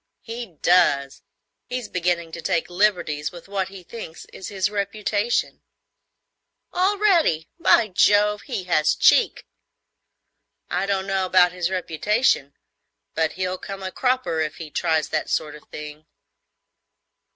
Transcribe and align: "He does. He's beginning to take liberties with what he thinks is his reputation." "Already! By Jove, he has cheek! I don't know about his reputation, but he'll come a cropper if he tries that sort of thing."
"He 0.23 0.57
does. 0.63 1.21
He's 1.67 1.87
beginning 1.87 2.31
to 2.31 2.41
take 2.41 2.71
liberties 2.71 3.31
with 3.31 3.47
what 3.47 3.67
he 3.67 3.83
thinks 3.83 4.25
is 4.33 4.47
his 4.47 4.71
reputation." 4.71 5.61
"Already! 6.73 7.47
By 7.59 7.89
Jove, 7.89 8.41
he 8.41 8.63
has 8.63 8.95
cheek! 8.95 9.45
I 10.71 10.87
don't 10.87 11.05
know 11.05 11.27
about 11.27 11.51
his 11.51 11.69
reputation, 11.69 12.55
but 13.13 13.33
he'll 13.33 13.59
come 13.59 13.83
a 13.83 13.91
cropper 13.91 14.39
if 14.39 14.55
he 14.55 14.71
tries 14.71 15.09
that 15.09 15.29
sort 15.29 15.53
of 15.53 15.67
thing." 15.69 16.07